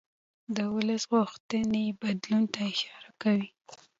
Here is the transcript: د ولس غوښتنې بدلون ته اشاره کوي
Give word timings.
د 0.55 0.57
ولس 0.75 1.03
غوښتنې 1.11 1.85
بدلون 2.01 2.43
ته 2.53 2.59
اشاره 2.73 3.11
کوي 3.21 3.49